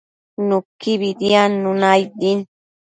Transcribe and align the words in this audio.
Nuquibi 0.47 1.09
diadnuna 1.19 1.87
aid 1.97 2.09
din 2.19 2.39